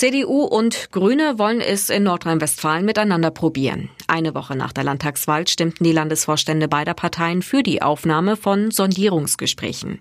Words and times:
CDU 0.00 0.44
und 0.44 0.92
Grüne 0.92 1.38
wollen 1.38 1.60
es 1.60 1.90
in 1.90 2.04
Nordrhein-Westfalen 2.04 2.86
miteinander 2.86 3.30
probieren. 3.30 3.90
Eine 4.06 4.34
Woche 4.34 4.56
nach 4.56 4.72
der 4.72 4.82
Landtagswahl 4.82 5.46
stimmten 5.46 5.84
die 5.84 5.92
Landesvorstände 5.92 6.68
beider 6.68 6.94
Parteien 6.94 7.42
für 7.42 7.62
die 7.62 7.82
Aufnahme 7.82 8.38
von 8.38 8.70
Sondierungsgesprächen. 8.70 10.00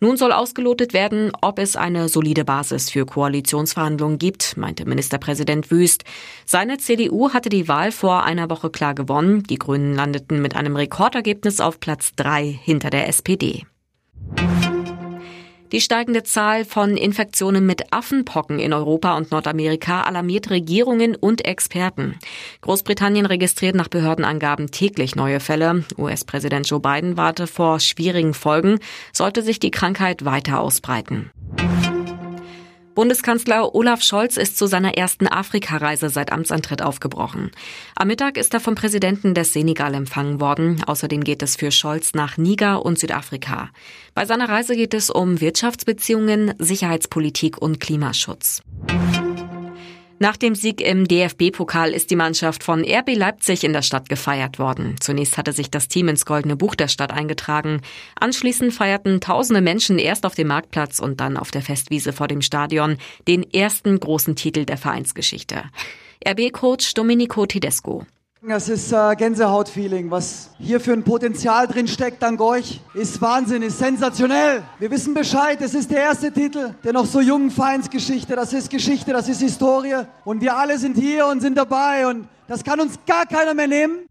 Nun 0.00 0.16
soll 0.16 0.32
ausgelotet 0.32 0.94
werden, 0.94 1.30
ob 1.42 1.60
es 1.60 1.76
eine 1.76 2.08
solide 2.08 2.44
Basis 2.44 2.90
für 2.90 3.06
Koalitionsverhandlungen 3.06 4.18
gibt, 4.18 4.56
meinte 4.56 4.84
Ministerpräsident 4.84 5.70
Wüst. 5.70 6.02
Seine 6.44 6.78
CDU 6.78 7.32
hatte 7.32 7.48
die 7.48 7.68
Wahl 7.68 7.92
vor 7.92 8.24
einer 8.24 8.50
Woche 8.50 8.70
klar 8.70 8.96
gewonnen. 8.96 9.44
Die 9.44 9.60
Grünen 9.60 9.94
landeten 9.94 10.42
mit 10.42 10.56
einem 10.56 10.74
Rekordergebnis 10.74 11.60
auf 11.60 11.78
Platz 11.78 12.16
drei 12.16 12.58
hinter 12.64 12.90
der 12.90 13.06
SPD. 13.06 13.64
Die 15.72 15.80
steigende 15.80 16.22
Zahl 16.22 16.64
von 16.64 16.96
Infektionen 16.96 17.66
mit 17.66 17.92
Affenpocken 17.92 18.60
in 18.60 18.72
Europa 18.72 19.16
und 19.16 19.32
Nordamerika 19.32 20.02
alarmiert 20.02 20.50
Regierungen 20.50 21.16
und 21.16 21.44
Experten. 21.44 22.18
Großbritannien 22.60 23.26
registriert 23.26 23.74
nach 23.74 23.88
Behördenangaben 23.88 24.70
täglich 24.70 25.16
neue 25.16 25.40
Fälle. 25.40 25.84
US-Präsident 25.98 26.68
Joe 26.68 26.80
Biden 26.80 27.16
warte 27.16 27.48
vor 27.48 27.80
schwierigen 27.80 28.34
Folgen, 28.34 28.78
sollte 29.12 29.42
sich 29.42 29.58
die 29.58 29.72
Krankheit 29.72 30.24
weiter 30.24 30.60
ausbreiten. 30.60 31.30
Bundeskanzler 32.96 33.74
Olaf 33.74 34.00
Scholz 34.00 34.38
ist 34.38 34.56
zu 34.56 34.66
seiner 34.66 34.96
ersten 34.96 35.26
Afrikareise 35.26 36.08
seit 36.08 36.32
Amtsantritt 36.32 36.80
aufgebrochen. 36.80 37.50
Am 37.94 38.08
Mittag 38.08 38.38
ist 38.38 38.54
er 38.54 38.60
vom 38.60 38.74
Präsidenten 38.74 39.34
des 39.34 39.52
Senegal 39.52 39.92
empfangen 39.92 40.40
worden. 40.40 40.82
Außerdem 40.86 41.22
geht 41.22 41.42
es 41.42 41.56
für 41.56 41.70
Scholz 41.70 42.14
nach 42.14 42.38
Niger 42.38 42.86
und 42.86 42.98
Südafrika. 42.98 43.68
Bei 44.14 44.24
seiner 44.24 44.48
Reise 44.48 44.74
geht 44.76 44.94
es 44.94 45.10
um 45.10 45.42
Wirtschaftsbeziehungen, 45.42 46.54
Sicherheitspolitik 46.58 47.60
und 47.60 47.80
Klimaschutz. 47.80 48.62
Nach 50.18 50.38
dem 50.38 50.54
Sieg 50.54 50.80
im 50.80 51.06
DFB-Pokal 51.06 51.92
ist 51.92 52.10
die 52.10 52.16
Mannschaft 52.16 52.64
von 52.64 52.82
RB 52.82 53.14
Leipzig 53.14 53.64
in 53.64 53.74
der 53.74 53.82
Stadt 53.82 54.08
gefeiert 54.08 54.58
worden. 54.58 54.96
Zunächst 54.98 55.36
hatte 55.36 55.52
sich 55.52 55.70
das 55.70 55.88
Team 55.88 56.08
ins 56.08 56.24
Goldene 56.24 56.56
Buch 56.56 56.74
der 56.74 56.88
Stadt 56.88 57.12
eingetragen. 57.12 57.82
Anschließend 58.18 58.72
feierten 58.72 59.20
tausende 59.20 59.60
Menschen 59.60 59.98
erst 59.98 60.24
auf 60.24 60.34
dem 60.34 60.48
Marktplatz 60.48 61.00
und 61.00 61.20
dann 61.20 61.36
auf 61.36 61.50
der 61.50 61.60
Festwiese 61.60 62.14
vor 62.14 62.28
dem 62.28 62.40
Stadion 62.40 62.96
den 63.28 63.42
ersten 63.52 64.00
großen 64.00 64.36
Titel 64.36 64.64
der 64.64 64.78
Vereinsgeschichte. 64.78 65.64
RB-Coach 66.26 66.94
Domenico 66.94 67.44
Tedesco. 67.44 68.06
Das 68.48 68.68
ist 68.68 68.92
äh, 68.92 69.16
Gänsehautfeeling. 69.16 70.08
Was 70.08 70.50
hier 70.60 70.78
für 70.78 70.92
ein 70.92 71.02
Potenzial 71.02 71.66
drin 71.66 71.88
steckt, 71.88 72.22
dank 72.22 72.40
euch, 72.40 72.80
ist 72.94 73.20
Wahnsinn, 73.20 73.60
ist 73.62 73.80
sensationell. 73.80 74.62
Wir 74.78 74.88
wissen 74.88 75.14
Bescheid, 75.14 75.60
es 75.60 75.74
ist 75.74 75.90
der 75.90 76.02
erste 76.02 76.30
Titel 76.30 76.72
der 76.84 76.92
noch 76.92 77.06
so 77.06 77.20
jungen 77.20 77.50
Vereinsgeschichte. 77.50 78.36
Das 78.36 78.52
ist 78.52 78.70
Geschichte, 78.70 79.12
das 79.12 79.28
ist 79.28 79.40
Historie. 79.40 79.96
Und 80.24 80.42
wir 80.42 80.56
alle 80.56 80.78
sind 80.78 80.96
hier 80.96 81.26
und 81.26 81.40
sind 81.40 81.58
dabei 81.58 82.06
und 82.06 82.28
das 82.46 82.62
kann 82.62 82.78
uns 82.78 82.94
gar 83.04 83.26
keiner 83.26 83.52
mehr 83.52 83.66
nehmen. 83.66 84.06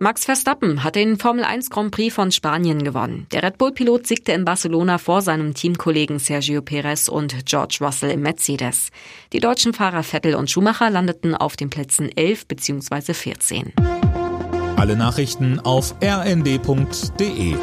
Max 0.00 0.24
Verstappen 0.24 0.84
hat 0.84 0.94
den 0.94 1.18
Formel 1.18 1.42
1 1.42 1.70
Grand 1.70 1.90
Prix 1.90 2.14
von 2.14 2.30
Spanien 2.30 2.84
gewonnen. 2.84 3.26
Der 3.32 3.42
Red 3.42 3.58
Bull-Pilot 3.58 4.06
siegte 4.06 4.30
in 4.30 4.44
Barcelona 4.44 4.98
vor 4.98 5.22
seinem 5.22 5.54
Teamkollegen 5.54 6.20
Sergio 6.20 6.62
Perez 6.62 7.08
und 7.08 7.44
George 7.46 7.78
Russell 7.80 8.12
im 8.12 8.22
Mercedes. 8.22 8.90
Die 9.32 9.40
deutschen 9.40 9.74
Fahrer 9.74 10.04
Vettel 10.04 10.36
und 10.36 10.50
Schumacher 10.50 10.88
landeten 10.88 11.34
auf 11.34 11.56
den 11.56 11.68
Plätzen 11.68 12.10
11 12.16 12.46
bzw. 12.46 13.12
14. 13.12 13.72
Alle 14.76 14.94
Nachrichten 14.94 15.58
auf 15.58 15.96
rnd.de 16.00 17.56